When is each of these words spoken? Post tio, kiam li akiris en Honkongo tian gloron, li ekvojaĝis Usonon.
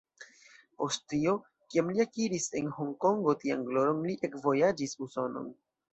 Post 0.79 1.03
tio, 1.13 1.35
kiam 1.73 1.91
li 1.97 2.01
akiris 2.05 2.49
en 2.61 2.71
Honkongo 2.79 3.35
tian 3.45 3.63
gloron, 3.69 4.01
li 4.11 4.17
ekvojaĝis 4.31 4.97
Usonon. 5.09 5.47